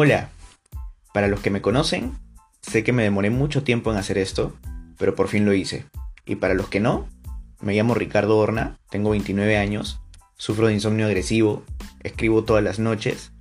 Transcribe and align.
Hola, 0.00 0.30
para 1.12 1.26
los 1.26 1.40
que 1.40 1.50
me 1.50 1.60
conocen, 1.60 2.16
sé 2.62 2.84
que 2.84 2.92
me 2.92 3.02
demoré 3.02 3.30
mucho 3.30 3.64
tiempo 3.64 3.90
en 3.90 3.98
hacer 3.98 4.16
esto, 4.16 4.56
pero 4.96 5.16
por 5.16 5.26
fin 5.26 5.44
lo 5.44 5.52
hice. 5.54 5.86
Y 6.24 6.36
para 6.36 6.54
los 6.54 6.68
que 6.68 6.78
no, 6.78 7.08
me 7.60 7.74
llamo 7.74 7.94
Ricardo 7.94 8.38
Horna, 8.38 8.78
tengo 8.90 9.10
29 9.10 9.56
años, 9.56 10.00
sufro 10.36 10.68
de 10.68 10.74
insomnio 10.74 11.06
agresivo, 11.06 11.64
escribo 12.04 12.44
todas 12.44 12.62
las 12.62 12.78
noches, 12.78 13.32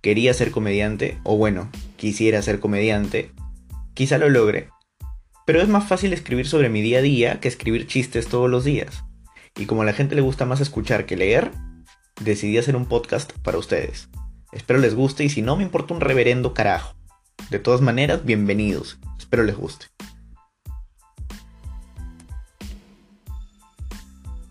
quería 0.00 0.32
ser 0.32 0.52
comediante, 0.52 1.18
o 1.22 1.36
bueno, 1.36 1.68
quisiera 1.96 2.40
ser 2.40 2.60
comediante, 2.60 3.32
quizá 3.92 4.16
lo 4.16 4.30
logre, 4.30 4.70
pero 5.44 5.60
es 5.60 5.68
más 5.68 5.86
fácil 5.86 6.14
escribir 6.14 6.48
sobre 6.48 6.70
mi 6.70 6.80
día 6.80 7.00
a 7.00 7.02
día 7.02 7.40
que 7.40 7.48
escribir 7.48 7.86
chistes 7.86 8.26
todos 8.26 8.48
los 8.48 8.64
días. 8.64 9.04
Y 9.54 9.66
como 9.66 9.82
a 9.82 9.84
la 9.84 9.92
gente 9.92 10.14
le 10.14 10.22
gusta 10.22 10.46
más 10.46 10.62
escuchar 10.62 11.04
que 11.04 11.18
leer, 11.18 11.50
decidí 12.22 12.56
hacer 12.56 12.74
un 12.74 12.86
podcast 12.86 13.34
para 13.42 13.58
ustedes. 13.58 14.08
Espero 14.52 14.80
les 14.80 14.96
guste 14.96 15.22
y 15.22 15.28
si 15.28 15.42
no 15.42 15.56
me 15.56 15.62
importa 15.62 15.94
un 15.94 16.00
reverendo 16.00 16.54
carajo. 16.54 16.94
De 17.50 17.60
todas 17.60 17.80
maneras, 17.80 18.24
bienvenidos. 18.24 18.98
Espero 19.16 19.44
les 19.44 19.56
guste. 19.56 19.86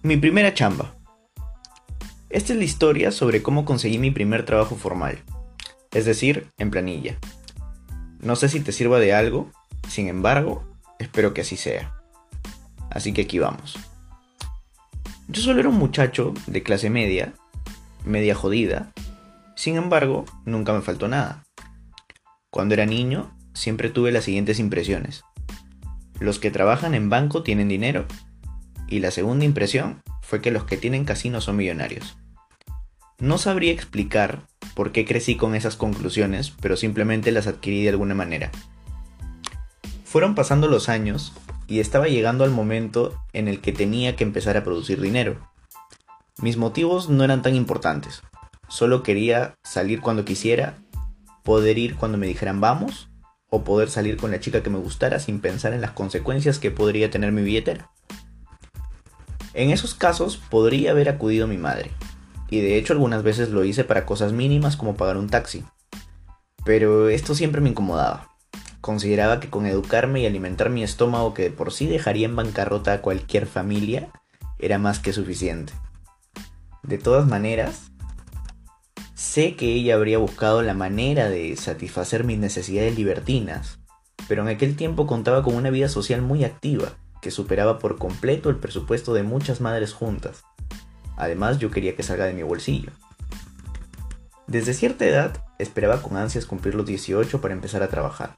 Mi 0.02 0.16
primera 0.16 0.54
chamba. 0.54 0.96
Esta 2.30 2.54
es 2.54 2.60
la 2.60 2.64
historia 2.64 3.12
sobre 3.12 3.42
cómo 3.42 3.66
conseguí 3.66 3.98
mi 3.98 4.12
primer 4.12 4.46
trabajo 4.46 4.76
formal, 4.76 5.20
es 5.92 6.06
decir, 6.06 6.48
en 6.58 6.72
planilla. 6.72 7.18
No 8.22 8.38
sé 8.38 8.48
si 8.48 8.62
te 8.62 8.72
sirva 8.72 9.00
de 9.00 9.14
algo, 9.14 9.52
sin 9.90 10.08
embargo, 10.08 10.64
espero 11.00 11.34
que 11.34 11.42
así 11.42 11.58
sea. 11.58 11.94
Así 12.90 13.12
que 13.12 13.24
aquí 13.24 13.40
vamos. 13.40 13.78
Yo 15.28 15.42
solo 15.42 15.60
era 15.60 15.70
un 15.70 15.78
muchacho 15.78 16.34
de 16.48 16.64
clase 16.64 16.90
media, 16.90 17.34
media 18.06 18.36
jodida, 18.36 18.94
sin 19.60 19.76
embargo, 19.76 20.24
nunca 20.46 20.72
me 20.72 20.80
faltó 20.80 21.10
nada. 21.10 21.44
Cuando 22.50 22.76
era 22.76 22.86
niño, 22.86 23.38
siempre 23.54 23.90
tuve 23.90 24.14
las 24.14 24.24
siguientes 24.24 24.58
impresiones. 24.58 25.26
Los 26.18 26.40
que 26.40 26.50
trabajan 26.50 26.94
en 26.94 27.10
banco 27.10 27.44
tienen 27.44 27.68
dinero. 27.68 28.06
Y 28.88 29.00
la 29.00 29.12
segunda 29.12 29.44
impresión 29.44 30.02
fue 30.22 30.40
que 30.40 30.52
los 30.52 30.64
que 30.64 30.78
tienen 30.78 31.04
casinos 31.04 31.44
son 31.44 31.58
millonarios. 31.58 32.18
No 33.20 33.38
sabría 33.38 33.74
explicar 33.74 34.44
por 34.76 34.94
qué 34.94 35.04
crecí 35.04 35.36
con 35.36 35.56
esas 35.56 35.76
conclusiones, 35.76 36.52
pero 36.62 36.78
simplemente 36.78 37.34
las 37.34 37.46
adquirí 37.46 37.84
de 37.84 37.90
alguna 37.90 38.16
manera. 38.16 38.52
Fueron 40.06 40.36
pasando 40.36 40.70
los 40.70 40.88
años 40.88 41.34
y 41.68 41.82
estaba 41.82 42.08
llegando 42.08 42.46
al 42.46 42.52
momento 42.52 43.22
en 43.34 43.50
el 43.50 43.60
que 43.60 43.74
tenía 43.74 44.16
que 44.16 44.24
empezar 44.24 44.56
a 44.56 44.64
producir 44.64 45.02
dinero. 45.02 45.52
Mis 46.42 46.56
motivos 46.56 47.10
no 47.10 47.26
eran 47.26 47.42
tan 47.42 47.56
importantes. 47.56 48.24
Solo 48.70 49.04
quería 49.04 49.58
salir 49.64 50.00
cuando 50.00 50.26
quisiera, 50.26 50.78
poder 51.44 51.78
ir 51.78 51.96
cuando 51.96 52.18
me 52.18 52.28
dijeran 52.28 52.62
vamos, 52.62 53.10
o 53.50 53.64
poder 53.64 53.90
salir 53.90 54.18
con 54.18 54.32
la 54.32 54.40
chica 54.40 54.62
que 54.62 54.70
me 54.70 54.78
gustara 54.78 55.20
sin 55.20 55.42
pensar 55.42 55.74
en 55.74 55.82
las 55.82 55.92
consecuencias 55.92 56.60
que 56.60 56.72
podría 56.72 57.10
tener 57.10 57.32
mi 57.32 57.42
billetera. 57.42 57.90
En 59.56 59.72
esos 59.72 59.96
casos 59.96 60.38
podría 60.38 60.92
haber 60.92 61.10
acudido 61.10 61.48
mi 61.48 61.58
madre, 61.58 61.90
y 62.50 62.62
de 62.62 62.78
hecho 62.78 62.94
algunas 62.94 63.24
veces 63.24 63.50
lo 63.50 63.64
hice 63.64 63.84
para 63.84 64.06
cosas 64.06 64.34
mínimas 64.34 64.78
como 64.78 64.96
pagar 64.96 65.18
un 65.18 65.30
taxi. 65.30 65.66
Pero 66.64 67.10
esto 67.10 67.34
siempre 67.34 67.62
me 67.62 67.70
incomodaba. 67.70 68.30
Consideraba 68.82 69.40
que 69.40 69.50
con 69.50 69.66
educarme 69.66 70.22
y 70.22 70.28
alimentar 70.28 70.70
mi 70.70 70.84
estómago 70.84 71.34
que 71.34 71.44
de 71.44 71.52
por 71.52 71.74
sí 71.74 71.88
dejaría 71.88 72.28
en 72.28 72.36
bancarrota 72.36 72.94
a 72.94 73.02
cualquier 73.02 73.48
familia, 73.48 74.10
era 74.60 74.78
más 74.78 75.00
que 75.00 75.14
suficiente. 75.14 75.74
De 76.84 76.98
todas 76.98 77.28
maneras, 77.28 77.89
Sé 79.20 79.58
que 79.58 79.74
ella 79.74 79.96
habría 79.96 80.18
buscado 80.18 80.62
la 80.62 80.74
manera 80.74 81.28
de 81.28 81.58
satisfacer 81.58 82.24
mis 82.24 82.40
necesidades 82.40 82.96
libertinas, 82.96 83.78
pero 84.30 84.44
en 84.44 84.48
aquel 84.48 84.78
tiempo 84.78 85.08
contaba 85.08 85.44
con 85.44 85.56
una 85.56 85.70
vida 85.72 85.90
social 85.90 86.22
muy 86.22 86.46
activa, 86.46 86.94
que 87.22 87.30
superaba 87.30 87.80
por 87.80 87.98
completo 87.98 88.50
el 88.50 88.56
presupuesto 88.56 89.14
de 89.14 89.24
muchas 89.24 89.60
madres 89.60 89.92
juntas. 89.92 90.46
Además, 91.18 91.60
yo 91.60 91.70
quería 91.70 91.98
que 91.98 92.02
salga 92.02 92.28
de 92.28 92.34
mi 92.34 92.44
bolsillo. 92.44 92.94
Desde 94.48 94.74
cierta 94.74 95.06
edad, 95.06 95.44
esperaba 95.58 96.02
con 96.02 96.16
ansias 96.16 96.46
cumplir 96.46 96.76
los 96.76 96.86
18 96.86 97.42
para 97.42 97.54
empezar 97.54 97.84
a 97.84 97.90
trabajar. 97.90 98.38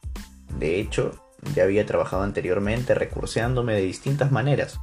De 0.58 0.80
hecho, 0.80 1.12
ya 1.54 1.62
había 1.62 1.86
trabajado 1.86 2.24
anteriormente 2.24 2.96
recurseándome 2.96 3.76
de 3.76 3.84
distintas 3.84 4.32
maneras, 4.32 4.80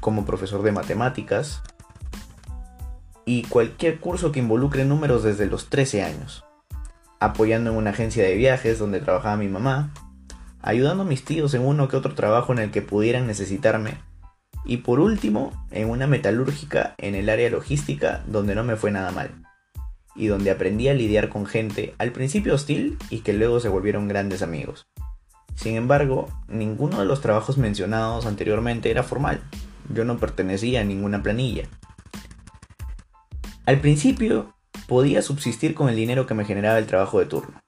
como 0.00 0.24
profesor 0.24 0.62
de 0.62 0.72
matemáticas, 0.72 1.62
y 3.28 3.42
cualquier 3.42 3.98
curso 3.98 4.30
que 4.30 4.38
involucre 4.38 4.84
números 4.84 5.24
desde 5.24 5.46
los 5.46 5.68
13 5.68 6.04
años, 6.04 6.44
apoyando 7.18 7.70
en 7.70 7.76
una 7.76 7.90
agencia 7.90 8.22
de 8.22 8.36
viajes 8.36 8.78
donde 8.78 9.00
trabajaba 9.00 9.36
mi 9.36 9.48
mamá, 9.48 9.92
ayudando 10.62 11.02
a 11.02 11.06
mis 11.06 11.24
tíos 11.24 11.52
en 11.54 11.66
uno 11.66 11.88
que 11.88 11.96
otro 11.96 12.14
trabajo 12.14 12.52
en 12.52 12.60
el 12.60 12.70
que 12.70 12.82
pudieran 12.82 13.26
necesitarme, 13.26 13.94
y 14.64 14.78
por 14.78 15.00
último, 15.00 15.52
en 15.72 15.90
una 15.90 16.06
metalúrgica 16.06 16.94
en 16.98 17.16
el 17.16 17.28
área 17.28 17.50
logística 17.50 18.22
donde 18.28 18.54
no 18.54 18.62
me 18.62 18.76
fue 18.76 18.92
nada 18.92 19.10
mal, 19.10 19.30
y 20.14 20.28
donde 20.28 20.52
aprendí 20.52 20.88
a 20.88 20.94
lidiar 20.94 21.28
con 21.28 21.46
gente 21.46 21.96
al 21.98 22.12
principio 22.12 22.54
hostil 22.54 22.96
y 23.10 23.20
que 23.20 23.32
luego 23.32 23.58
se 23.58 23.68
volvieron 23.68 24.06
grandes 24.06 24.40
amigos. 24.42 24.86
Sin 25.56 25.74
embargo, 25.74 26.28
ninguno 26.46 27.00
de 27.00 27.06
los 27.06 27.20
trabajos 27.20 27.58
mencionados 27.58 28.24
anteriormente 28.24 28.88
era 28.88 29.02
formal, 29.02 29.40
yo 29.92 30.04
no 30.04 30.16
pertenecía 30.18 30.82
a 30.82 30.84
ninguna 30.84 31.22
planilla, 31.24 31.68
al 33.66 33.80
principio 33.80 34.54
podía 34.86 35.22
subsistir 35.22 35.74
con 35.74 35.88
el 35.88 35.96
dinero 35.96 36.26
que 36.26 36.34
me 36.34 36.44
generaba 36.44 36.78
el 36.78 36.86
trabajo 36.86 37.18
de 37.18 37.26
turno. 37.26 37.60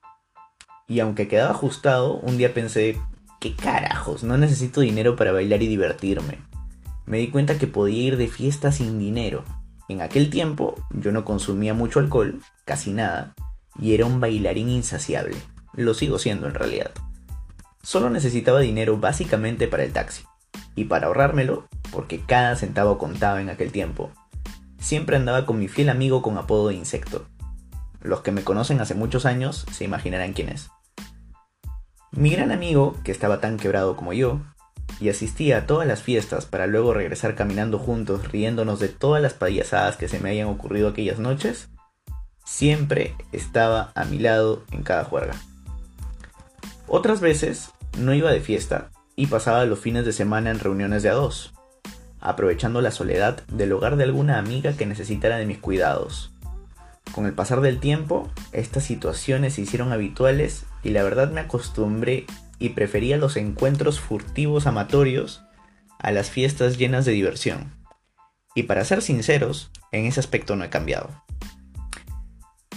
Y 0.87 1.01
aunque 1.01 1.27
quedaba 1.27 1.51
ajustado, 1.51 2.15
un 2.21 2.39
día 2.39 2.55
pensé, 2.55 2.97
¿qué 3.41 3.57
carajos? 3.57 4.23
No 4.23 4.39
necesito 4.39 4.81
dinero 4.81 5.17
para 5.17 5.33
bailar 5.33 5.61
y 5.61 5.67
divertirme. 5.67 6.39
Me 7.05 7.19
di 7.19 7.29
cuenta 7.29 7.59
que 7.59 7.67
podía 7.67 8.01
ir 8.01 8.17
de 8.17 8.29
fiesta 8.29 8.71
sin 8.71 8.99
dinero. 9.01 9.45
En 9.89 10.01
aquel 10.01 10.31
tiempo 10.31 10.77
yo 10.93 11.11
no 11.11 11.25
consumía 11.25 11.75
mucho 11.75 11.99
alcohol, 11.99 12.41
casi 12.65 12.93
nada, 12.93 13.35
y 13.81 13.95
era 13.95 14.07
un 14.07 14.21
bailarín 14.21 14.69
insaciable. 14.69 15.37
Lo 15.73 15.95
sigo 15.95 16.21
siendo 16.21 16.47
en 16.47 16.55
realidad. 16.55 16.93
Solo 17.83 18.09
necesitaba 18.09 18.61
dinero 18.61 18.99
básicamente 18.99 19.67
para 19.67 19.83
el 19.83 19.93
taxi. 19.93 20.23
Y 20.77 20.85
para 20.85 21.09
ahorrármelo, 21.09 21.67
porque 21.91 22.21
cada 22.21 22.55
centavo 22.55 22.99
contaba 22.99 23.41
en 23.41 23.51
aquel 23.51 23.73
tiempo, 23.73 24.13
siempre 24.79 25.17
andaba 25.17 25.47
con 25.47 25.59
mi 25.59 25.69
fiel 25.69 25.89
amigo 25.89 26.23
con 26.23 26.39
apodo 26.39 26.69
de 26.69 26.75
insecto. 26.75 27.27
Los 28.01 28.21
que 28.21 28.33
me 28.33 28.45
conocen 28.45 28.81
hace 28.81 28.95
muchos 28.95 29.27
años 29.27 29.67
se 29.73 29.85
imaginarán 29.85 30.33
quién 30.33 30.49
es. 30.49 30.71
Mi 32.13 32.31
gran 32.31 32.53
amigo, 32.53 32.97
que 33.05 33.13
estaba 33.13 33.41
tan 33.41 33.59
quebrado 33.59 33.97
como 33.97 34.13
yo, 34.13 34.41
y 35.01 35.11
asistía 35.11 35.59
a 35.59 35.67
todas 35.67 35.87
las 35.87 36.03
fiestas 36.03 36.47
para 36.47 36.67
luego 36.67 36.95
regresar 36.95 37.35
caminando 37.35 37.79
juntos 37.79 38.31
riéndonos 38.33 38.81
de 38.81 38.89
todas 38.89 39.23
las 39.23 39.35
payasadas 39.35 39.97
que 39.97 40.09
se 40.09 40.19
me 40.19 40.31
hayan 40.31 40.49
ocurrido 40.49 40.89
aquellas 40.89 41.19
noches, 41.19 41.69
siempre 42.45 43.15
estaba 43.33 43.93
a 43.95 44.05
mi 44.05 44.19
lado 44.19 44.65
en 44.73 44.83
cada 44.83 45.05
juerga. 45.05 45.35
Otras 46.87 47.21
veces 47.21 47.71
no 47.99 48.15
iba 48.15 48.33
de 48.33 48.41
fiesta 48.41 48.91
y 49.15 49.27
pasaba 49.27 49.65
los 49.67 49.79
fines 49.79 50.07
de 50.07 50.13
semana 50.13 50.51
en 50.51 50.59
reuniones 50.59 51.03
de 51.03 51.11
a 51.11 51.15
dos, 51.15 51.53
aprovechando 52.21 52.81
la 52.81 52.91
soledad 52.91 53.47
del 53.47 53.73
hogar 53.73 53.97
de 53.97 54.05
alguna 54.05 54.39
amiga 54.39 54.73
que 54.73 54.87
necesitara 54.87 55.37
de 55.37 55.47
mis 55.47 55.59
cuidados. 55.59 56.33
Con 57.13 57.27
el 57.27 57.33
pasar 57.33 57.61
del 57.61 57.81
tiempo, 57.81 58.31
estas 58.53 58.85
situaciones 58.85 59.55
se 59.55 59.63
hicieron 59.63 59.93
habituales 59.93 60.67
y 60.83 60.91
la 60.91 61.03
verdad 61.03 61.31
me 61.31 61.41
acostumbré 61.41 62.27
y 62.59 62.71
prefería 62.71 63.17
los 63.17 63.37
encuentros 63.37 64.01
furtivos 64.01 64.67
amatorios 64.67 65.43
a 65.99 66.11
las 66.13 66.31
fiestas 66.31 66.79
llenas 66.79 67.05
de 67.05 67.13
diversión. 67.13 67.73
Y 68.55 68.65
para 68.65 68.85
ser 68.85 69.03
sinceros, 69.03 69.71
en 69.93 70.07
ese 70.07 70.21
aspecto 70.21 70.57
no 70.57 70.65
he 70.65 70.71
cambiado. 70.71 71.11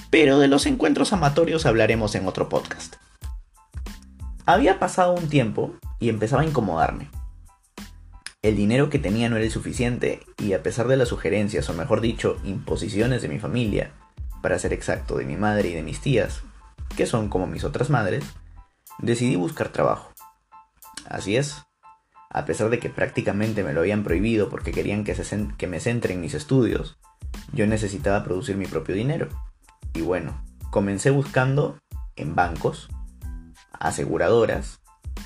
Pero 0.09 0.39
de 0.39 0.47
los 0.47 0.65
encuentros 0.65 1.13
amatorios 1.13 1.65
hablaremos 1.65 2.15
en 2.15 2.27
otro 2.27 2.49
podcast. 2.49 2.95
Había 4.45 4.79
pasado 4.79 5.13
un 5.13 5.29
tiempo 5.29 5.73
y 5.99 6.09
empezaba 6.09 6.41
a 6.41 6.45
incomodarme. 6.45 7.09
El 8.43 8.55
dinero 8.55 8.89
que 8.89 8.97
tenía 8.97 9.29
no 9.29 9.35
era 9.35 9.45
el 9.45 9.51
suficiente 9.51 10.21
y 10.39 10.53
a 10.53 10.63
pesar 10.63 10.87
de 10.87 10.97
las 10.97 11.09
sugerencias, 11.09 11.69
o 11.69 11.73
mejor 11.75 12.01
dicho, 12.01 12.39
imposiciones 12.43 13.21
de 13.21 13.27
mi 13.27 13.37
familia, 13.37 13.91
para 14.41 14.57
ser 14.57 14.73
exacto, 14.73 15.17
de 15.17 15.25
mi 15.25 15.37
madre 15.37 15.69
y 15.69 15.73
de 15.75 15.83
mis 15.83 16.01
tías, 16.01 16.41
que 16.97 17.05
son 17.05 17.29
como 17.29 17.45
mis 17.45 17.63
otras 17.63 17.91
madres, 17.91 18.23
decidí 18.97 19.35
buscar 19.35 19.69
trabajo. 19.69 20.11
Así 21.07 21.37
es, 21.37 21.61
a 22.31 22.45
pesar 22.45 22.71
de 22.71 22.79
que 22.79 22.89
prácticamente 22.89 23.63
me 23.63 23.73
lo 23.73 23.81
habían 23.81 24.03
prohibido 24.03 24.49
porque 24.49 24.71
querían 24.71 25.03
que, 25.03 25.15
que 25.55 25.67
me 25.67 25.79
centre 25.79 26.15
en 26.15 26.21
mis 26.21 26.33
estudios, 26.33 26.97
yo 27.53 27.67
necesitaba 27.67 28.23
producir 28.23 28.57
mi 28.57 28.65
propio 28.65 28.95
dinero. 28.95 29.29
Y 29.93 30.01
bueno, 30.01 30.43
comencé 30.71 31.11
buscando 31.11 31.77
en 32.15 32.33
bancos, 32.33 32.89
aseguradoras 33.71 34.79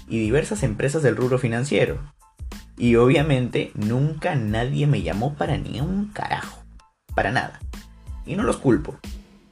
y 0.09 0.19
diversas 0.19 0.63
empresas 0.63 1.01
del 1.01 1.15
rubro 1.15 1.37
financiero, 1.37 2.13
y 2.77 2.95
obviamente 2.95 3.71
nunca 3.75 4.35
nadie 4.35 4.87
me 4.87 5.01
llamó 5.01 5.35
para 5.35 5.57
ni 5.57 5.81
un 5.81 6.09
carajo. 6.09 6.63
Para 7.15 7.31
nada. 7.31 7.59
Y 8.25 8.35
no 8.35 8.43
los 8.43 8.57
culpo. 8.57 8.97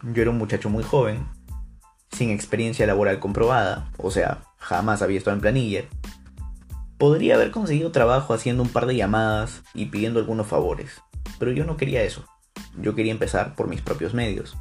Yo 0.01 0.21
era 0.21 0.31
un 0.31 0.37
muchacho 0.37 0.69
muy 0.69 0.83
joven, 0.83 1.25
sin 2.11 2.29
experiencia 2.29 2.85
laboral 2.85 3.19
comprobada, 3.19 3.89
o 3.97 4.11
sea, 4.11 4.43
jamás 4.57 5.01
había 5.01 5.17
estado 5.17 5.35
en 5.35 5.41
planilla, 5.41 5.83
podría 6.97 7.35
haber 7.35 7.51
conseguido 7.51 7.91
trabajo 7.91 8.33
haciendo 8.33 8.63
un 8.63 8.69
par 8.69 8.85
de 8.85 8.95
llamadas 8.95 9.63
y 9.73 9.85
pidiendo 9.85 10.19
algunos 10.19 10.47
favores, 10.47 11.01
pero 11.39 11.51
yo 11.51 11.65
no 11.65 11.77
quería 11.77 12.03
eso. 12.03 12.25
Yo 12.77 12.95
quería 12.95 13.11
empezar 13.11 13.55
por 13.55 13.67
mis 13.67 13.81
propios 13.81 14.13
medios. 14.13 14.57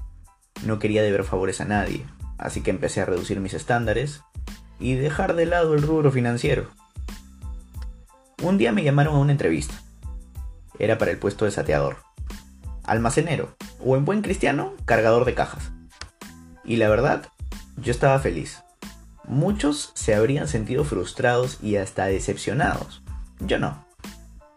No 0.64 0.78
quería 0.78 1.02
deber 1.02 1.24
favores 1.24 1.60
a 1.60 1.64
nadie, 1.64 2.04
así 2.38 2.60
que 2.60 2.70
empecé 2.70 3.00
a 3.00 3.06
reducir 3.06 3.40
mis 3.40 3.54
estándares 3.54 4.22
y 4.78 4.94
dejar 4.94 5.34
de 5.34 5.46
lado 5.46 5.74
el 5.74 5.82
rubro 5.82 6.10
financiero. 6.10 6.68
Un 8.42 8.58
día 8.58 8.72
me 8.72 8.82
llamaron 8.82 9.14
a 9.14 9.18
una 9.18 9.30
entrevista. 9.30 9.74
Era 10.80 10.98
para 10.98 11.12
el 11.12 11.18
puesto 11.18 11.44
de 11.44 11.52
sateador, 11.52 11.98
almacenero 12.82 13.54
o 13.78 13.96
en 13.96 14.04
buen 14.04 14.20
cristiano, 14.20 14.72
cargador 14.84 15.24
de 15.24 15.34
cajas. 15.34 15.70
Y 16.64 16.74
la 16.74 16.88
verdad, 16.88 17.28
yo 17.76 17.92
estaba 17.92 18.18
feliz. 18.18 18.64
Muchos 19.22 19.92
se 19.94 20.16
habrían 20.16 20.48
sentido 20.48 20.82
frustrados 20.82 21.58
y 21.62 21.76
hasta 21.76 22.06
decepcionados. 22.06 23.04
Yo 23.38 23.60
no. 23.60 23.86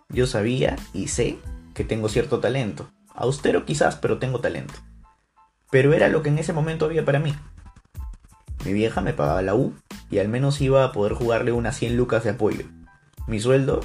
Yo 0.09 0.25
sabía 0.25 0.77
y 0.91 1.09
sé 1.09 1.38
que 1.75 1.83
tengo 1.83 2.09
cierto 2.09 2.39
talento. 2.39 2.89
Austero 3.13 3.65
quizás, 3.65 3.97
pero 3.97 4.17
tengo 4.17 4.39
talento. 4.39 4.73
Pero 5.69 5.93
era 5.93 6.09
lo 6.09 6.23
que 6.23 6.29
en 6.29 6.39
ese 6.39 6.53
momento 6.53 6.85
había 6.85 7.05
para 7.05 7.19
mí. 7.19 7.35
Mi 8.65 8.73
vieja 8.73 9.01
me 9.01 9.13
pagaba 9.13 9.43
la 9.43 9.53
U 9.53 9.75
y 10.09 10.17
al 10.17 10.27
menos 10.27 10.59
iba 10.59 10.83
a 10.83 10.91
poder 10.91 11.13
jugarle 11.13 11.51
unas 11.51 11.77
100 11.77 11.95
lucas 11.95 12.23
de 12.23 12.31
apoyo. 12.31 12.65
Mi 13.27 13.39
sueldo, 13.39 13.81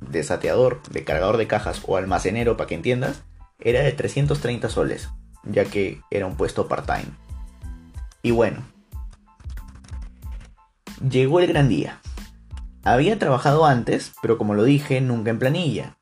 de 0.00 0.22
sateador, 0.22 0.82
de 0.90 1.04
cargador 1.04 1.36
de 1.36 1.46
cajas 1.46 1.82
o 1.86 1.96
almacenero, 1.96 2.56
para 2.56 2.68
que 2.68 2.74
entiendas, 2.74 3.22
era 3.58 3.80
de 3.80 3.92
330 3.92 4.68
soles, 4.68 5.08
ya 5.44 5.64
que 5.64 6.00
era 6.10 6.26
un 6.26 6.36
puesto 6.36 6.68
part-time. 6.68 7.12
Y 8.22 8.30
bueno, 8.30 8.62
llegó 11.08 11.40
el 11.40 11.48
gran 11.48 11.68
día. 11.68 12.00
Había 12.84 13.18
trabajado 13.18 13.66
antes, 13.66 14.12
pero 14.22 14.38
como 14.38 14.54
lo 14.54 14.64
dije, 14.64 15.00
nunca 15.00 15.30
en 15.30 15.38
planilla. 15.38 15.98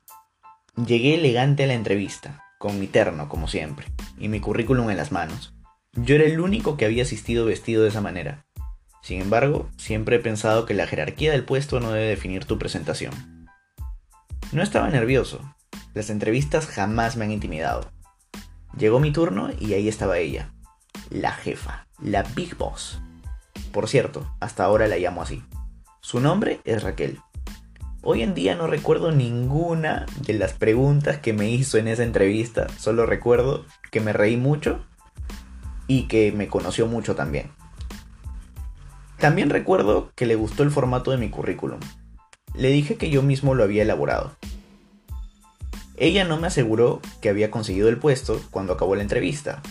Llegué 0.75 1.15
elegante 1.15 1.63
a 1.63 1.67
la 1.67 1.73
entrevista, 1.73 2.43
con 2.57 2.79
mi 2.79 2.87
terno, 2.87 3.29
como 3.29 3.47
siempre, 3.47 3.87
y 4.17 4.27
mi 4.27 4.39
currículum 4.39 4.89
en 4.89 4.97
las 4.97 5.11
manos. 5.11 5.53
Yo 5.93 6.15
era 6.15 6.25
el 6.25 6.39
único 6.39 6.77
que 6.77 6.85
había 6.85 7.03
asistido 7.03 7.45
vestido 7.45 7.83
de 7.83 7.89
esa 7.89 8.01
manera. 8.01 8.44
Sin 9.05 9.21
embargo, 9.21 9.69
siempre 9.77 10.15
he 10.15 10.19
pensado 10.19 10.65
que 10.65 10.73
la 10.73 10.87
jerarquía 10.87 11.31
del 11.31 11.45
puesto 11.45 11.79
no 11.79 11.91
debe 11.91 12.07
definir 12.07 12.45
tu 12.45 12.57
presentación. 12.57 13.13
No 14.51 14.63
estaba 14.63 14.89
nervioso. 14.89 15.41
Las 15.93 16.09
entrevistas 16.09 16.65
jamás 16.65 17.15
me 17.15 17.25
han 17.25 17.31
intimidado. 17.31 17.91
Llegó 18.75 18.99
mi 18.99 19.11
turno 19.11 19.51
y 19.59 19.73
ahí 19.73 19.87
estaba 19.87 20.17
ella, 20.17 20.55
la 21.11 21.33
jefa, 21.33 21.85
la 22.01 22.23
Big 22.23 22.57
Boss. 22.57 22.99
Por 23.71 23.87
cierto, 23.87 24.27
hasta 24.39 24.63
ahora 24.63 24.87
la 24.87 24.97
llamo 24.97 25.21
así. 25.21 25.43
Su 26.01 26.19
nombre 26.19 26.59
es 26.63 26.81
Raquel. 26.81 27.19
Hoy 28.01 28.23
en 28.23 28.33
día 28.33 28.55
no 28.55 28.65
recuerdo 28.65 29.11
ninguna 29.11 30.07
de 30.21 30.33
las 30.33 30.53
preguntas 30.53 31.19
que 31.19 31.31
me 31.31 31.47
hizo 31.51 31.77
en 31.77 31.89
esa 31.89 32.01
entrevista, 32.01 32.69
solo 32.79 33.05
recuerdo 33.05 33.67
que 33.91 34.01
me 34.01 34.13
reí 34.13 34.35
mucho 34.35 34.83
y 35.85 36.07
que 36.07 36.31
me 36.31 36.47
conoció 36.47 36.87
mucho 36.87 37.15
también. 37.15 37.51
También 39.19 39.49
recuerdo 39.49 40.11
que 40.15 40.25
le 40.25 40.35
gustó 40.35 40.63
el 40.63 40.71
formato 40.71 41.11
de 41.11 41.17
mi 41.17 41.29
currículum. 41.29 41.79
Le 42.53 42.69
dije 42.69 42.95
que 42.95 43.09
yo 43.09 43.21
mismo 43.21 43.55
lo 43.55 43.63
había 43.63 43.83
elaborado. 43.83 44.35
Ella 45.97 46.25
no 46.25 46.37
me 46.37 46.47
aseguró 46.47 47.01
que 47.21 47.29
había 47.29 47.51
conseguido 47.51 47.87
el 47.87 47.97
puesto 47.97 48.41
cuando 48.51 48.73
acabó 48.73 48.95
la 48.95 49.01
entrevista, 49.01 49.61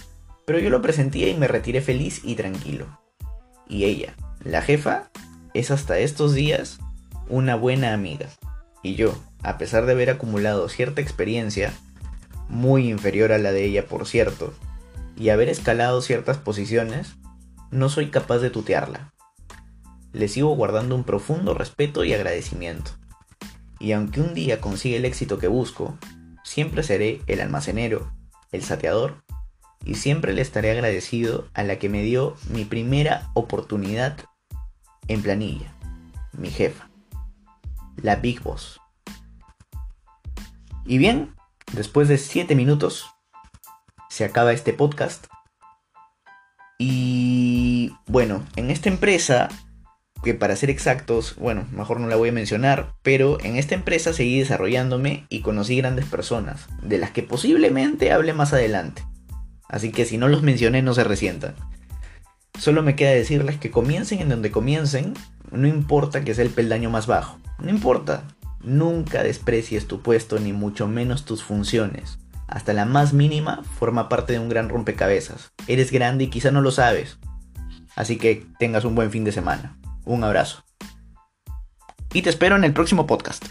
pero 0.46 0.58
yo 0.58 0.70
lo 0.70 0.81
presenté 0.81 1.29
y 1.29 1.35
me 1.35 1.49
retiré 1.49 1.82
feliz 1.82 2.23
y 2.25 2.35
tranquilo. 2.35 2.87
Y 3.69 3.85
ella, 3.85 4.14
la 4.43 4.62
jefa, 4.62 5.11
es 5.52 5.70
hasta 5.70 5.99
estos 5.99 6.35
días 6.35 6.79
una 7.29 7.56
buena 7.56 7.93
amiga. 7.93 8.29
Y 8.82 8.94
yo, 8.94 9.14
a 9.43 9.58
pesar 9.58 9.87
de 9.87 9.93
haber 9.93 10.11
acumulado 10.11 10.69
cierta 10.69 11.00
experiencia, 11.00 11.73
muy 12.49 12.90
inferior 12.90 13.32
a 13.32 13.38
la 13.38 13.52
de 13.52 13.64
ella 13.64 13.87
por 13.87 14.06
cierto, 14.06 14.52
y 15.17 15.29
haber 15.29 15.49
escalado 15.49 16.02
ciertas 16.02 16.38
posiciones, 16.38 17.14
no 17.70 17.88
soy 17.88 18.11
capaz 18.11 18.38
de 18.38 18.50
tutearla. 18.50 19.13
Le 20.14 20.28
sigo 20.28 20.55
guardando 20.55 20.94
un 20.94 21.05
profundo 21.05 21.52
respeto 21.55 22.05
y 22.05 22.14
agradecimiento. 22.14 22.93
Y 23.81 23.93
aunque 23.93 24.20
un 24.20 24.32
día 24.32 24.61
consiga 24.61 24.96
el 24.96 25.05
éxito 25.05 25.38
que 25.38 25.49
busco, 25.49 25.99
siempre 26.44 26.84
seré 26.84 27.20
el 27.26 27.40
almacenero, 27.40 28.14
el 28.52 28.62
sateador 28.62 29.25
y 29.84 29.96
siempre 29.96 30.32
le 30.32 30.40
estaré 30.40 30.70
agradecido 30.70 31.49
a 31.52 31.64
la 31.64 31.78
que 31.78 31.88
me 31.88 32.02
dio 32.02 32.37
mi 32.49 32.64
primera 32.64 33.31
oportunidad 33.34 34.16
en 35.08 35.20
planilla, 35.20 35.75
mi 36.32 36.50
jefa, 36.50 36.88
la 37.96 38.16
Big 38.16 38.40
Boss. 38.40 38.81
Y 40.87 40.99
bien, 40.99 41.34
después 41.72 42.06
de 42.06 42.19
7 42.19 42.55
minutos, 42.55 43.06
se 44.08 44.25
acaba 44.25 44.52
este 44.52 44.72
podcast. 44.72 45.26
Y 46.78 47.93
bueno, 48.06 48.44
en 48.56 48.70
esta 48.70 48.88
empresa, 48.88 49.49
que 50.25 50.35
para 50.35 50.56
ser 50.56 50.71
exactos, 50.71 51.37
bueno, 51.37 51.67
mejor 51.71 52.00
no 52.00 52.09
la 52.09 52.17
voy 52.17 52.31
a 52.31 52.32
mencionar, 52.32 52.94
pero 53.03 53.38
en 53.44 53.56
esta 53.56 53.76
empresa 53.76 54.12
seguí 54.12 54.41
desarrollándome 54.41 55.26
y 55.29 55.41
conocí 55.41 55.76
grandes 55.76 56.06
personas, 56.06 56.67
de 56.82 56.99
las 56.99 57.12
que 57.12 57.23
posiblemente 57.23 58.11
hable 58.11 58.32
más 58.32 58.53
adelante. 58.53 59.05
Así 59.69 59.93
que 59.93 60.05
si 60.05 60.19
no 60.19 60.26
los 60.26 60.43
mencioné, 60.43 60.82
no 60.82 60.94
se 60.94 61.05
resientan. 61.05 61.55
Solo 62.59 62.82
me 62.82 62.97
queda 62.97 63.11
decirles 63.11 63.59
que 63.59 63.71
comiencen 63.71 64.21
en 64.21 64.29
donde 64.29 64.50
comiencen, 64.50 65.15
no 65.53 65.69
importa 65.69 66.25
que 66.25 66.35
sea 66.35 66.44
el 66.44 66.50
peldaño 66.50 66.91
más 66.91 67.06
bajo. 67.06 67.38
No 67.59 67.71
importa. 67.71 68.25
Nunca 68.62 69.23
desprecies 69.23 69.87
tu 69.87 70.00
puesto 70.00 70.38
ni 70.38 70.53
mucho 70.53 70.88
menos 70.88 71.25
tus 71.25 71.44
funciones. 71.44 72.19
Hasta 72.49 72.73
la 72.73 72.85
más 72.85 73.12
mínima 73.12 73.62
forma 73.79 74.09
parte 74.09 74.32
de 74.32 74.38
un 74.38 74.49
gran 74.49 74.69
rompecabezas. 74.69 75.53
Eres 75.67 75.91
grande 75.91 76.25
y 76.25 76.29
quizá 76.29 76.50
no 76.50 76.61
lo 76.61 76.71
sabes. 76.71 77.19
Así 77.97 78.17
que 78.17 78.47
tengas 78.59 78.85
un 78.85 78.94
buen 78.94 79.11
fin 79.11 79.25
de 79.25 79.32
semana. 79.32 79.76
Un 80.05 80.25
abrazo. 80.25 80.65
Y 82.12 82.23
te 82.23 82.31
espero 82.31 82.56
en 82.56 82.65
el 82.65 82.73
próximo 82.73 83.06
podcast. 83.06 83.45